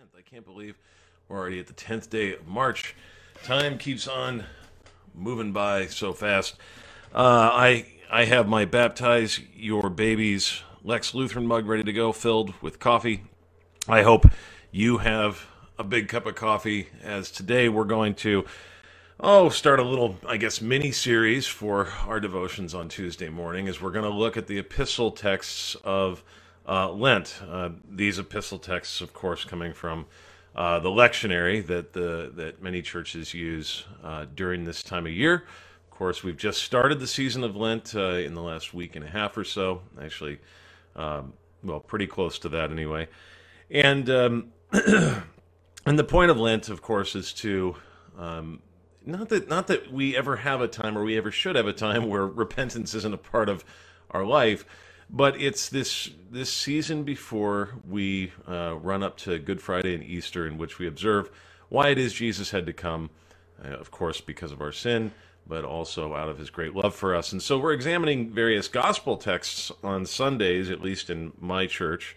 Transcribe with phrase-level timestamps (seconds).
[0.00, 0.18] 10th.
[0.18, 0.78] I can't believe
[1.28, 2.94] we're already at the 10th day of March.
[3.44, 4.44] Time keeps on
[5.14, 6.54] moving by so fast.
[7.14, 12.54] Uh, I I have my baptize your babies Lex Lutheran mug ready to go, filled
[12.62, 13.24] with coffee.
[13.88, 14.24] I hope
[14.70, 15.46] you have
[15.78, 16.88] a big cup of coffee.
[17.02, 18.46] As today we're going to
[19.18, 23.82] oh start a little I guess mini series for our devotions on Tuesday morning as
[23.82, 26.24] we're going to look at the epistle texts of
[26.70, 27.42] uh, Lent.
[27.50, 30.06] Uh, these epistle texts, of course, coming from
[30.54, 35.44] uh, the lectionary that the that many churches use uh, during this time of year.
[35.90, 39.04] Of course, we've just started the season of Lent uh, in the last week and
[39.04, 39.82] a half or so.
[40.00, 40.38] Actually,
[40.94, 41.32] um,
[41.64, 43.08] well, pretty close to that anyway.
[43.70, 47.74] And um, and the point of Lent, of course, is to
[48.16, 48.62] um,
[49.04, 51.72] not that not that we ever have a time or we ever should have a
[51.72, 53.64] time where repentance isn't a part of
[54.12, 54.64] our life
[55.12, 60.46] but it's this this season before we uh, run up to Good Friday and Easter,
[60.46, 61.30] in which we observe
[61.68, 63.10] why it is Jesus had to come,
[63.64, 65.12] uh, of course, because of our sin,
[65.46, 67.32] but also out of His great love for us.
[67.32, 72.16] And so we're examining various gospel texts on Sundays, at least in my church,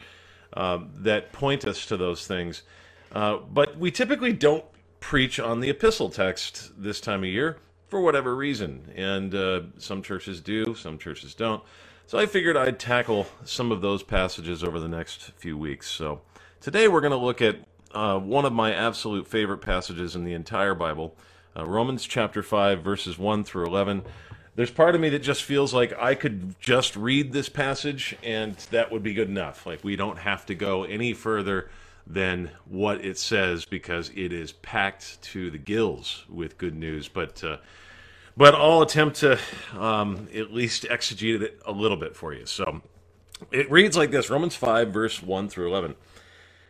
[0.53, 2.61] uh, that point us to those things.
[3.11, 4.66] Uh, but we typically don't
[5.00, 7.57] preach on the epistle text this time of year
[7.88, 11.63] for whatever reason, and uh, some churches do, some churches don't.
[12.06, 15.90] So I figured I'd tackle some of those passages over the next few weeks.
[15.90, 16.22] So
[16.59, 17.58] today we're going to look at
[17.94, 21.16] uh, one of my absolute favorite passages in the entire Bible,
[21.58, 24.04] uh, Romans chapter 5, verses 1 through 11.
[24.56, 28.56] There's part of me that just feels like I could just read this passage and
[28.70, 29.66] that would be good enough.
[29.66, 31.70] Like we don't have to go any further
[32.06, 37.08] than what it says because it is packed to the gills with good news.
[37.08, 37.58] But uh,
[38.36, 39.39] but I'll attempt to
[39.78, 42.45] um, at least exegete it a little bit for you.
[42.45, 42.81] So
[43.52, 45.95] it reads like this Romans 5, verse 1 through 11.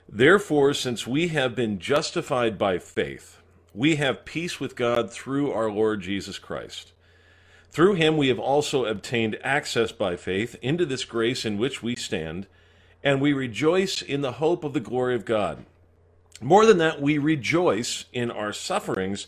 [0.09, 3.41] Therefore, since we have been justified by faith,
[3.73, 6.91] we have peace with God through our Lord Jesus Christ.
[7.71, 11.95] Through him we have also obtained access by faith into this grace in which we
[11.95, 12.45] stand,
[13.03, 15.65] and we rejoice in the hope of the glory of God.
[16.39, 19.27] More than that, we rejoice in our sufferings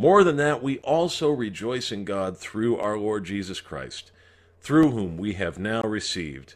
[0.00, 4.12] More than that, we also rejoice in God through our Lord Jesus Christ,
[4.62, 6.54] through whom we have now received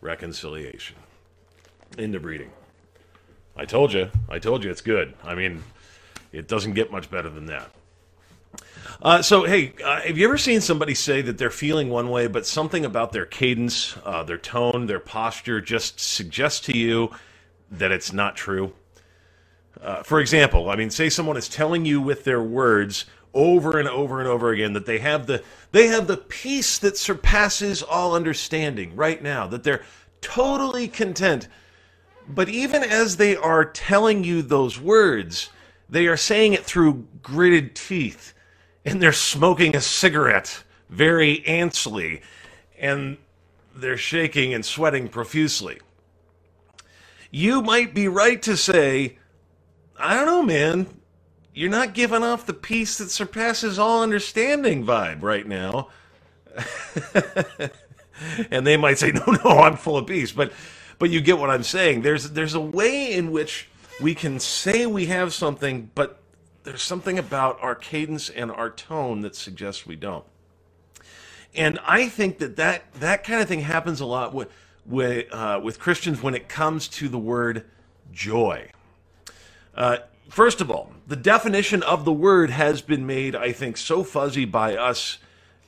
[0.00, 0.96] reconciliation.
[1.96, 2.50] Into reading.
[3.56, 4.10] I told you.
[4.28, 5.14] I told you it's good.
[5.22, 5.62] I mean,
[6.32, 7.70] it doesn't get much better than that.
[9.00, 12.26] Uh, so, hey, uh, have you ever seen somebody say that they're feeling one way,
[12.26, 17.12] but something about their cadence, uh, their tone, their posture just suggests to you
[17.70, 18.72] that it's not true?
[19.82, 23.88] Uh, for example, I mean, say someone is telling you with their words over and
[23.88, 25.42] over and over again that they have the
[25.72, 29.84] they have the peace that surpasses all understanding right now, that they're
[30.20, 31.48] totally content.
[32.28, 35.50] But even as they are telling you those words,
[35.88, 38.34] they are saying it through gritted teeth,
[38.84, 42.20] and they're smoking a cigarette very antsily,
[42.78, 43.16] and
[43.74, 45.80] they're shaking and sweating profusely.
[47.30, 49.18] You might be right to say
[50.00, 50.86] I don't know, man.
[51.52, 55.88] You're not giving off the peace that surpasses all understanding vibe right now.
[58.50, 60.52] and they might say, "No, no, I'm full of peace," but
[60.98, 62.02] but you get what I'm saying.
[62.02, 63.68] There's there's a way in which
[64.00, 66.20] we can say we have something, but
[66.64, 70.24] there's something about our cadence and our tone that suggests we don't.
[71.54, 74.48] And I think that that, that kind of thing happens a lot with
[74.86, 77.64] with, uh, with Christians when it comes to the word
[78.12, 78.70] joy.
[79.80, 79.96] Uh,
[80.28, 84.44] first of all, the definition of the word has been made, I think, so fuzzy
[84.44, 85.16] by us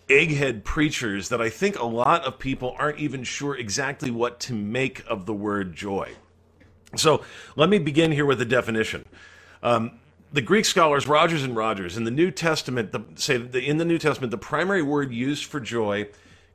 [0.06, 4.52] egghead preachers that I think a lot of people aren't even sure exactly what to
[4.52, 6.10] make of the word joy.
[6.94, 7.24] So
[7.56, 9.06] let me begin here with the definition.
[9.62, 9.92] Um,
[10.30, 13.84] the Greek scholars Rogers and Rogers in the New Testament the, say that in the
[13.86, 16.08] New Testament the primary word used for joy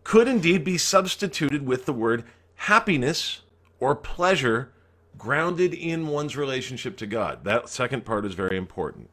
[0.04, 2.24] could indeed be substituted with the word
[2.56, 3.42] happiness
[3.80, 4.71] or pleasure
[5.17, 7.43] grounded in one's relationship to God.
[7.43, 9.09] That second part is very important.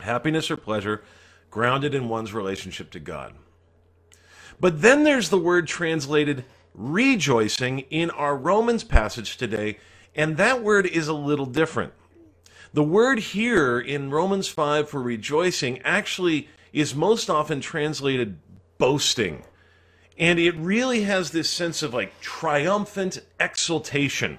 [0.00, 1.02] Happiness or pleasure
[1.50, 3.34] grounded in one's relationship to God.
[4.60, 6.44] But then there's the word translated
[6.74, 9.78] rejoicing in our Romans passage today,
[10.14, 11.92] and that word is a little different.
[12.72, 18.36] The word here in Romans 5 for rejoicing actually is most often translated
[18.78, 19.44] boasting.
[20.18, 24.38] And it really has this sense of like triumphant exultation.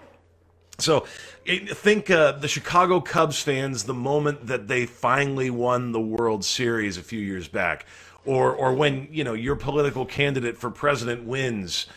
[0.78, 1.06] So
[1.46, 6.98] think uh, the Chicago Cubs fans the moment that they finally won the World Series
[6.98, 7.86] a few years back,
[8.26, 11.88] or or when you know your political candidate for president wins,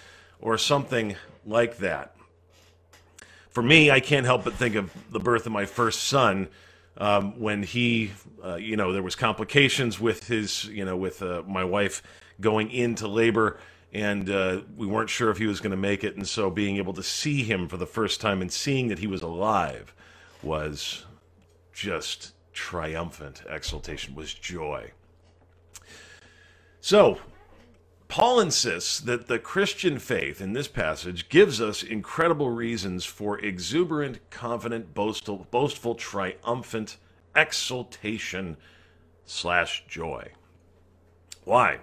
[0.40, 2.14] or something like that.
[3.50, 6.48] For me, I can't help but think of the birth of my first son
[6.98, 8.12] um, when he,
[8.44, 12.02] uh, you know, there was complications with his, you know, with uh, my wife
[12.40, 13.58] going into labor,
[13.92, 16.76] and uh, we weren't sure if he was going to make it, and so being
[16.76, 19.94] able to see him for the first time and seeing that he was alive
[20.42, 21.06] was
[21.72, 24.90] just triumphant exultation, was joy.
[26.80, 27.18] So
[28.08, 34.18] Paul insists that the Christian faith in this passage gives us incredible reasons for exuberant,
[34.30, 36.96] confident, boastful, boastful triumphant
[37.36, 38.56] exultation
[39.24, 40.32] slash joy.
[41.44, 41.80] Why?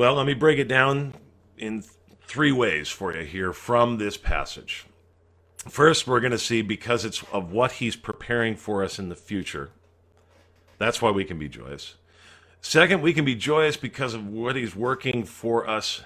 [0.00, 1.12] Well, let me break it down
[1.58, 1.84] in
[2.22, 4.86] three ways for you here from this passage.
[5.68, 9.14] First, we're going to see because it's of what he's preparing for us in the
[9.14, 9.68] future.
[10.78, 11.96] That's why we can be joyous.
[12.62, 16.00] Second, we can be joyous because of what he's working for us,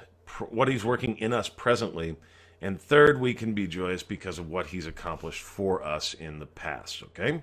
[0.50, 2.17] what he's working in us presently.
[2.61, 6.46] And third, we can be joyous because of what he's accomplished for us in the
[6.46, 7.05] past.
[7.05, 7.43] Okay?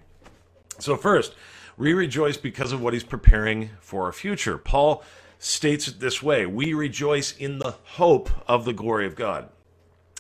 [0.80, 1.34] So, first,
[1.78, 4.58] we rejoice because of what he's preparing for our future.
[4.58, 5.02] Paul
[5.42, 9.50] states it this way We rejoice in the hope of the glory of God.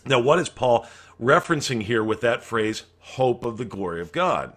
[0.05, 0.87] Now, what is Paul
[1.21, 4.53] referencing here with that phrase, hope of the glory of God?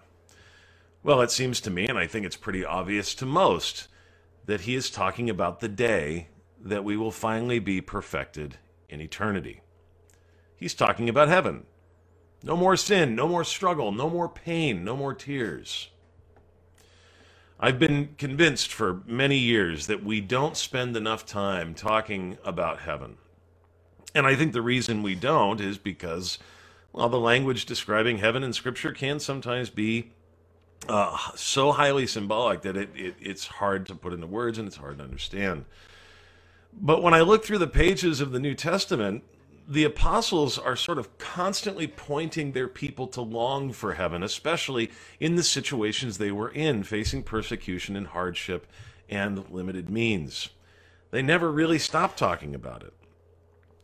[1.03, 3.87] Well, it seems to me, and I think it's pretty obvious to most,
[4.47, 6.29] that he is talking about the day
[6.59, 8.57] that we will finally be perfected
[8.89, 9.61] in eternity.
[10.55, 11.65] He's talking about heaven.
[12.41, 15.89] No more sin, no more struggle, no more pain, no more tears.
[17.59, 23.17] I've been convinced for many years that we don't spend enough time talking about heaven.
[24.13, 26.37] And I think the reason we don't is because,
[26.91, 30.11] well, the language describing heaven in Scripture can sometimes be
[30.89, 34.77] uh, so highly symbolic that it, it, it's hard to put into words and it's
[34.77, 35.65] hard to understand.
[36.73, 39.23] But when I look through the pages of the New Testament,
[39.67, 45.35] the apostles are sort of constantly pointing their people to long for heaven, especially in
[45.35, 48.67] the situations they were in, facing persecution and hardship
[49.09, 50.49] and limited means.
[51.11, 52.93] They never really stop talking about it.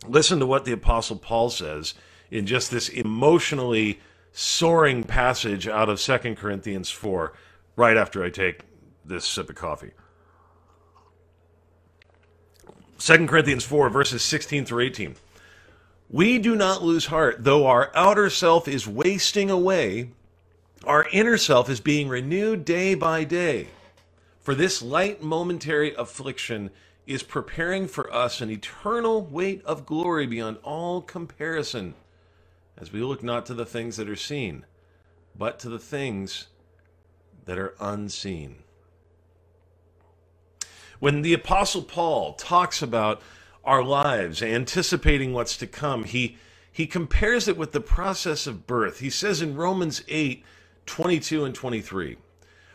[0.08, 1.94] Listen to what the apostle Paul says
[2.30, 4.00] in just this emotionally
[4.32, 7.34] soaring passage out of Second Corinthians 4
[7.76, 8.62] right after I take
[9.04, 9.92] this sip of coffee.
[13.00, 15.16] 2 Corinthians 4, verses 16 through 18.
[16.12, 20.12] We do not lose heart, though our outer self is wasting away,
[20.84, 23.68] our inner self is being renewed day by day.
[24.42, 26.70] For this light momentary affliction
[27.08, 31.94] is preparing for us an eternal weight of glory beyond all comparison
[32.78, 34.66] as we look not to the things that are seen,
[35.38, 36.48] but to the things
[37.46, 38.58] that are unseen.
[41.00, 43.22] When the Apostle Paul talks about
[43.64, 46.38] our lives, anticipating what's to come, he,
[46.72, 49.00] he compares it with the process of birth.
[49.00, 50.44] He says in Romans 8
[50.88, 52.18] 22 and 23,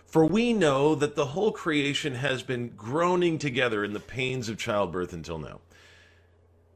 [0.05, 4.59] For we know that the whole creation has been groaning together in the pains of
[4.59, 5.61] childbirth until now.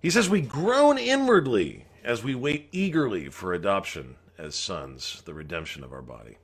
[0.02, 5.84] He says, We groan inwardly as we wait eagerly for adoption as sons, the redemption
[5.84, 6.36] of our body.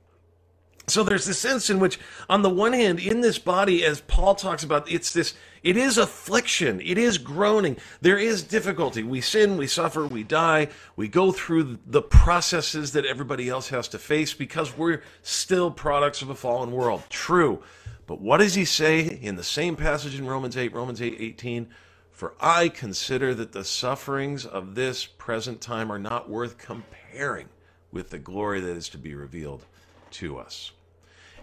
[0.89, 4.35] So there's this sense in which, on the one hand, in this body, as Paul
[4.35, 9.03] talks about, it's this, it is affliction, it is groaning, there is difficulty.
[9.03, 13.89] We sin, we suffer, we die, we go through the processes that everybody else has
[13.89, 17.03] to face because we're still products of a fallen world.
[17.09, 17.61] True.
[18.05, 21.67] But what does he say in the same passage in Romans 8, Romans 8, 18?
[22.11, 27.49] For I consider that the sufferings of this present time are not worth comparing
[27.91, 29.65] with the glory that is to be revealed
[30.11, 30.71] to us.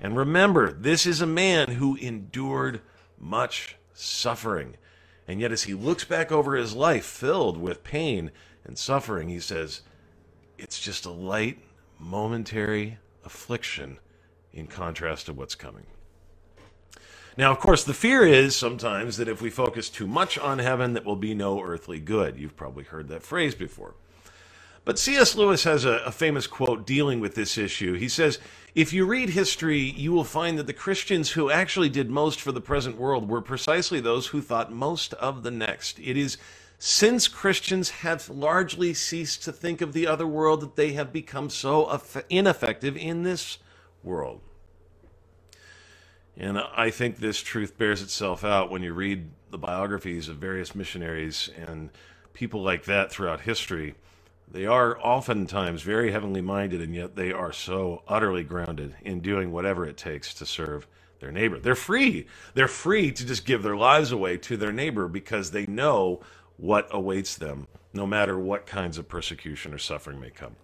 [0.01, 2.81] And remember, this is a man who endured
[3.19, 4.77] much suffering.
[5.27, 8.31] And yet, as he looks back over his life filled with pain
[8.65, 9.81] and suffering, he says,
[10.59, 11.59] It's just a light,
[11.99, 13.99] momentary affliction
[14.53, 15.87] in contrast to what's coming.
[17.37, 20.93] Now, of course, the fear is sometimes that if we focus too much on heaven,
[20.93, 22.39] that will be no earthly good.
[22.39, 23.95] You've probably heard that phrase before.
[24.85, 25.35] But C.S.
[25.35, 27.95] Lewis has a, a, famous quote dealing with this issue.
[27.95, 28.39] He says,
[28.75, 32.53] If you read history, you will find that the Christians who actually did most for
[32.53, 35.99] the present world were precisely those who thought most of the next.
[35.99, 36.37] It is
[36.79, 41.49] since Christians have largely ceased to think of the other world that they have become
[41.49, 43.59] so ineffective in this
[44.03, 44.43] world.
[46.37, 50.75] And I think this truth bears itself out when you read the biographies of various
[50.75, 51.91] missionaries and
[52.33, 53.95] people like that throughout history.
[54.51, 59.51] They are oftentimes very heavenly minded, and yet they are so utterly grounded in doing
[59.51, 60.87] whatever it takes to serve
[61.21, 61.59] their neighbor.
[61.59, 62.27] They're free.
[62.55, 66.21] They're free to just give their lives away to their neighbor because they know
[66.57, 70.55] what awaits them, no matter what kinds of persecution or suffering may come.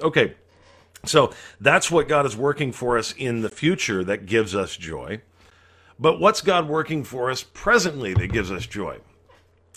[0.00, 0.34] Okay,
[1.04, 5.20] so that's what God is working for us in the future that gives us joy.
[5.98, 8.98] But what's God working for us presently that gives us joy?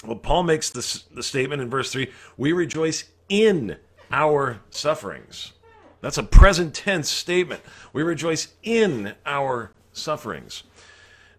[0.06, 3.78] Well, Paul makes this, the statement in verse 3 we rejoice in
[4.12, 5.54] our sufferings.
[6.02, 7.62] That's a present tense statement.
[7.94, 10.64] We rejoice in our sufferings.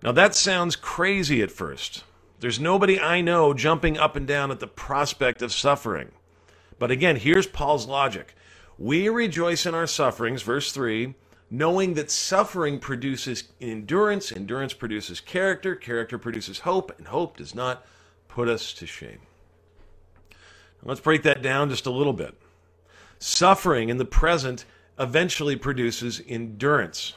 [0.03, 2.05] Now, that sounds crazy at first.
[2.41, 6.11] There's nobody I know jumping up and down at the prospect of suffering.
[6.79, 8.35] But again, here's Paul's logic.
[8.79, 11.15] We rejoice in our sufferings, verse 3,
[11.51, 17.85] knowing that suffering produces endurance, endurance produces character, character produces hope, and hope does not
[18.29, 19.21] put us to shame.
[20.85, 22.35] Let's break that down just a little bit.
[23.19, 24.65] Suffering in the present
[24.99, 27.15] eventually produces endurance.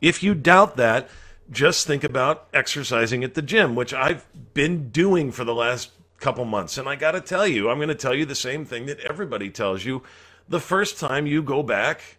[0.00, 1.08] If you doubt that,
[1.50, 6.44] just think about exercising at the gym, which I've been doing for the last couple
[6.44, 6.78] months.
[6.78, 9.00] And I got to tell you, I'm going to tell you the same thing that
[9.00, 10.02] everybody tells you.
[10.48, 12.16] The first time you go back,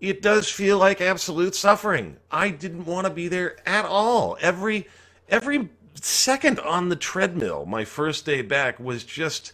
[0.00, 2.18] it does feel like absolute suffering.
[2.30, 4.36] I didn't want to be there at all.
[4.40, 4.86] Every
[5.28, 9.52] every second on the treadmill, my first day back was just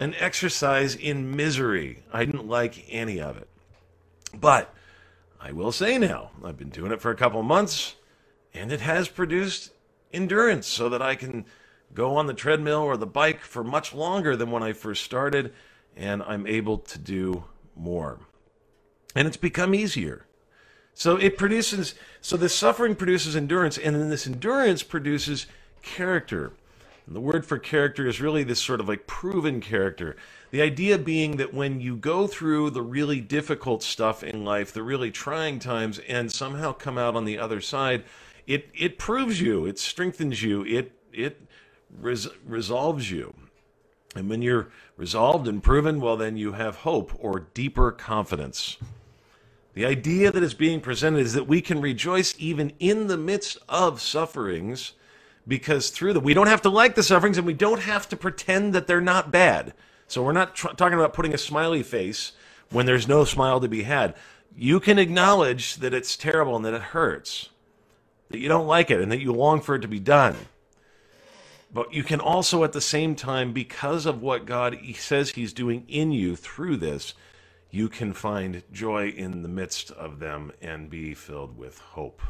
[0.00, 2.02] an exercise in misery.
[2.12, 3.48] I didn't like any of it.
[4.34, 4.74] But
[5.40, 7.94] I will say now, I've been doing it for a couple months
[8.52, 9.70] and it has produced
[10.12, 11.44] endurance so that I can
[11.94, 15.52] go on the treadmill or the bike for much longer than when I first started,
[15.96, 17.44] and I'm able to do
[17.76, 18.20] more.
[19.14, 20.26] And it's become easier.
[20.94, 25.46] So it produces, so this suffering produces endurance, and then this endurance produces
[25.82, 26.52] character.
[27.10, 30.14] And the word for character is really this sort of like proven character.
[30.52, 34.84] The idea being that when you go through the really difficult stuff in life, the
[34.84, 38.04] really trying times, and somehow come out on the other side,
[38.46, 41.42] it it proves you, it strengthens you, it it
[41.98, 43.34] res- resolves you.
[44.14, 48.76] And when you're resolved and proven, well, then you have hope or deeper confidence.
[49.74, 53.58] The idea that is being presented is that we can rejoice even in the midst
[53.68, 54.92] of sufferings
[55.46, 58.16] because through them, we don't have to like the sufferings and we don't have to
[58.16, 59.74] pretend that they're not bad.
[60.06, 62.32] So we're not tr- talking about putting a smiley face
[62.70, 64.14] when there's no smile to be had.
[64.56, 67.50] You can acknowledge that it's terrible and that it hurts
[68.30, 70.36] that you don't like it and that you long for it to be done.
[71.72, 75.84] But you can also, at the same time, because of what God says He's doing
[75.88, 77.14] in you through this,
[77.70, 82.22] you can find joy in the midst of them and be filled with hope.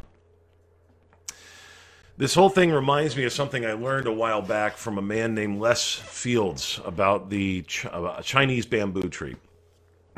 [2.21, 5.35] This whole thing reminds me of something I learned a while back from a man
[5.35, 7.63] named Les Fields about the
[8.23, 9.37] Chinese bamboo tree.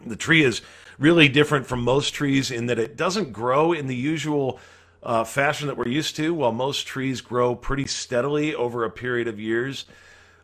[0.05, 0.63] The tree is
[0.99, 4.59] really different from most trees in that it doesn't grow in the usual
[5.05, 9.29] uh, fashion that we're used to, while most trees grow pretty steadily over a period
[9.29, 9.85] of years,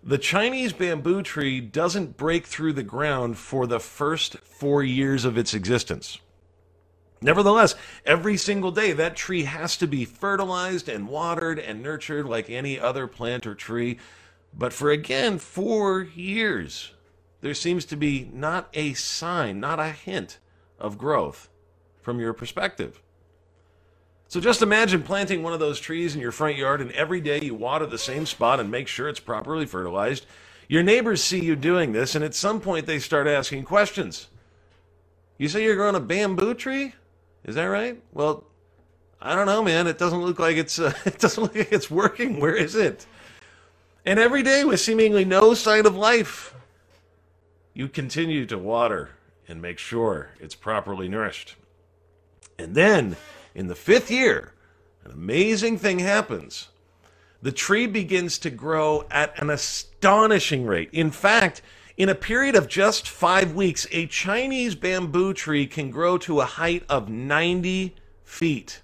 [0.01, 5.37] the Chinese bamboo tree doesn't break through the ground for the first four years of
[5.37, 6.21] its existence.
[7.21, 7.75] Nevertheless,
[8.07, 12.79] every single day that tree has to be fertilized and watered and nurtured like any
[12.79, 13.99] other plant or tree.
[14.57, 16.93] But for again, four years,
[17.41, 20.39] there seems to be not a sign, not a hint
[20.79, 21.49] of growth
[22.01, 23.03] from your perspective.
[24.29, 27.41] So just imagine planting one of those trees in your front yard and every day
[27.41, 30.27] you water the same spot and make sure it's properly fertilized.
[30.69, 34.29] Your neighbors see you doing this and at some point they start asking questions.
[35.39, 36.95] You say you're growing a bamboo tree?
[37.45, 38.01] Is that right?
[38.13, 38.45] Well,
[39.21, 39.87] I don't know, man.
[39.87, 42.41] It doesn't look like it's uh, it doesn't look like it's working.
[42.41, 43.07] Where is it?
[44.05, 46.55] And every day with seemingly no sign of life,
[47.75, 49.11] you continue to water
[49.47, 51.57] and make sure it's properly nourished.
[52.59, 53.17] And then
[53.55, 54.53] in the fifth year,
[55.05, 56.69] an amazing thing happens.
[57.41, 60.91] The tree begins to grow at an astonishing rate.
[60.93, 61.63] In fact,
[61.99, 66.45] in a period of just five weeks, a Chinese bamboo tree can grow to a
[66.45, 68.83] height of 90 feet.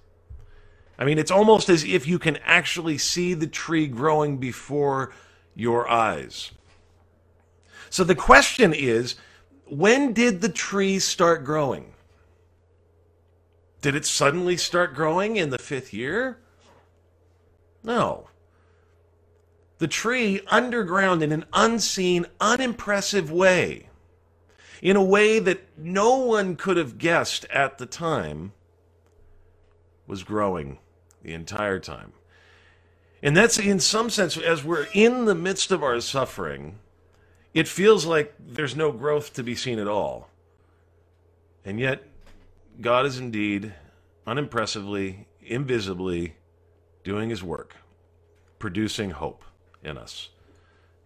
[0.99, 5.13] I mean, it's almost as if you can actually see the tree growing before
[5.55, 6.51] your eyes.
[7.89, 9.15] So the question is
[9.67, 11.93] when did the tree start growing?
[13.81, 16.39] Did it suddenly start growing in the fifth year?
[17.81, 18.27] No.
[19.77, 23.89] The tree underground in an unseen, unimpressive way,
[24.81, 28.53] in a way that no one could have guessed at the time,
[30.07, 30.77] was growing
[31.23, 32.13] the entire time.
[33.21, 36.79] And that's in some sense, as we're in the midst of our suffering,
[37.53, 40.29] it feels like there's no growth to be seen at all.
[41.65, 42.03] And yet,
[42.79, 43.73] God is indeed
[44.27, 46.35] unimpressively, invisibly
[47.03, 47.75] doing his work,
[48.59, 49.43] producing hope
[49.85, 50.29] in us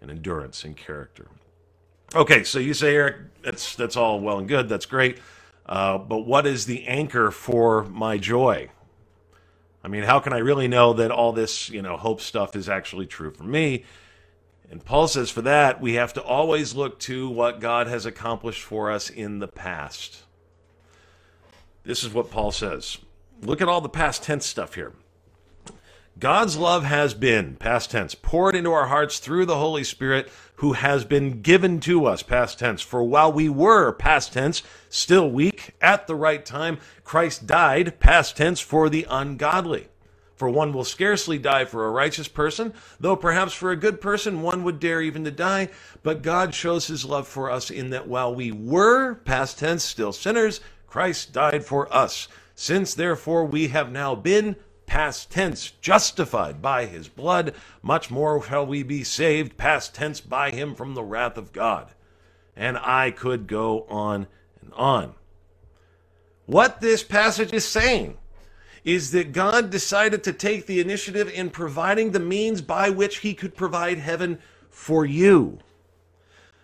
[0.01, 1.27] and endurance and character.
[2.15, 4.67] Okay, so you say, Erick, that's, that's all well and good.
[4.67, 5.19] That's great.
[5.65, 8.69] Uh, but what is the anchor for my joy?
[9.83, 12.67] I mean, how can I really know that all this, you know, hope stuff is
[12.67, 13.86] actually true for me?
[14.71, 18.63] And Paul says for that, we have to always look to what God has accomplished
[18.63, 20.24] for us in the past.
[21.83, 22.98] This is what Paul says.
[23.41, 24.93] Look at all the past tense stuff here.
[26.18, 30.74] God's love has been, past tense, poured into our hearts through the Holy Spirit who
[30.74, 32.82] has been given to us, past tense.
[32.82, 38.36] For while we were, past tense, still weak, at the right time, Christ died, past
[38.36, 39.88] tense, for the ungodly.
[40.36, 44.42] For one will scarcely die for a righteous person, though perhaps for a good person
[44.42, 45.70] one would dare even to die.
[46.04, 50.12] But God shows his love for us in that while we were, past tense, still
[50.12, 52.28] sinners, Christ died for us.
[52.56, 54.58] Since therefore we have now been
[54.89, 57.53] past tense, justified by his blood,
[57.84, 61.91] much more shall we be saved, past tense, by him from the wrath of God.
[62.55, 64.25] And I could go on
[64.60, 65.13] and on.
[66.48, 68.17] What this passage is saying
[68.84, 73.35] is that God decided to take the initiative in providing the means by which he
[73.35, 74.40] could provide heaven
[74.72, 75.59] for you.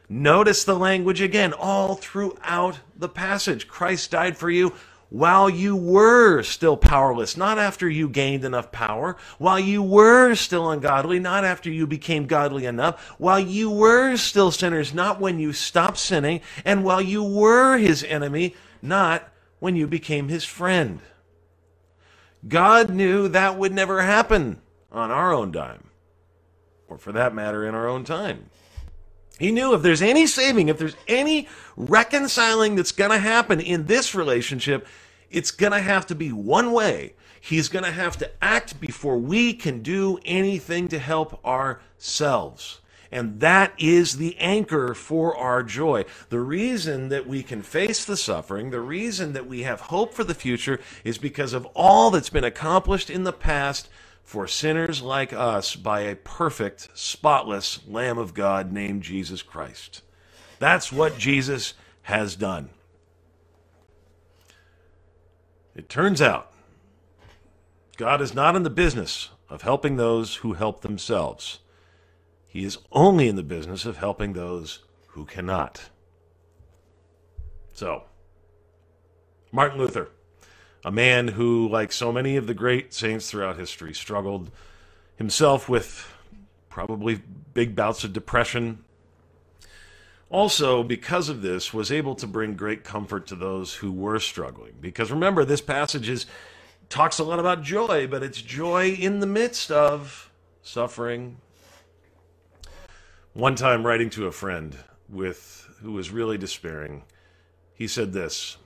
[0.09, 3.67] Notice the language again, all throughout the passage.
[3.67, 4.73] Christ died for you
[5.09, 10.69] while you were still powerless, not after you gained enough power, while you were still
[10.69, 15.53] ungodly, not after you became godly enough, while you were still sinners, not when you
[15.53, 20.99] stopped sinning, and while you were his enemy, not when you became his friend.
[22.47, 25.89] God knew that would never happen on our own dime,
[26.87, 28.49] or for that matter, in our own time.
[29.39, 33.85] He knew if there's any saving, if there's any reconciling that's going to happen in
[33.85, 34.87] this relationship,
[35.29, 37.13] it's going to have to be one way.
[37.41, 42.79] He's going to have to act before we can do anything to help ourselves.
[43.11, 46.05] And that is the anchor for our joy.
[46.29, 50.23] The reason that we can face the suffering, the reason that we have hope for
[50.23, 53.89] the future, is because of all that's been accomplished in the past
[54.25, 60.01] for sinners like us by a perfect, spotless Lamb of God named Jesus Christ.
[60.57, 62.69] That's what Jesus has done.
[65.75, 66.51] It turns out
[67.97, 71.59] God is not in the business of helping those who help themselves.
[72.47, 75.89] He is only in the business of helping those who cannot.
[77.73, 78.03] So,
[79.51, 80.09] Martin Luther,
[80.85, 84.49] a man who, like so many of the great saints throughout history, struggled
[85.17, 86.09] himself with
[86.69, 87.21] probably
[87.53, 88.85] big bouts of depression
[90.29, 94.73] also, because of this, was able to bring great comfort to those who were struggling.
[94.81, 96.25] Because remember, this passage is,
[96.89, 100.31] talks a lot about joy, but it's joy in the midst of
[100.63, 101.37] suffering.
[103.33, 104.75] One time, writing to a friend
[105.07, 107.03] with who was really despairing,
[107.73, 108.57] he said this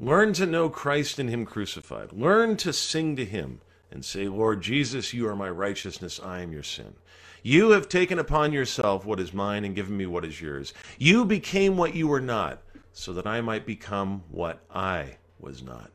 [0.00, 2.12] Learn to know Christ and Him crucified.
[2.12, 3.60] Learn to sing to Him
[3.90, 6.94] and say, Lord Jesus, you are my righteousness, I am your sin.
[7.42, 10.72] You have taken upon yourself what is mine and given me what is yours.
[10.98, 12.62] You became what you were not,
[12.94, 15.90] so that I might become what I was not.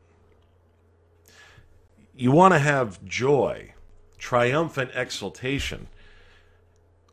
[2.14, 3.74] You want to have joy,
[4.18, 5.88] triumphant exultation.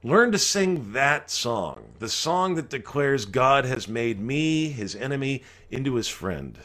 [0.04, 5.44] Learn to sing that song, the song that declares God has made me, his enemy,
[5.72, 6.60] into his friend.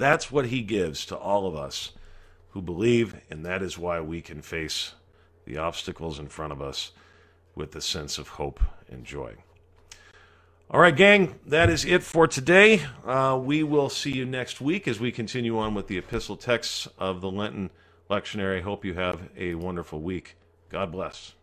[0.00, 1.92] That's what he gives to all of us
[2.52, 4.94] who believe, and that is why we can face
[5.44, 6.92] the obstacles in front of us
[7.54, 9.34] with a sense of hope and joy.
[10.70, 12.80] All right, gang, that is it for today.
[13.04, 16.88] Uh, we will see you next week as we continue on with the epistle texts
[16.96, 17.68] of the Lenten
[18.08, 18.62] lectionary.
[18.62, 20.34] Hope you have a wonderful week.
[20.70, 21.34] God bless.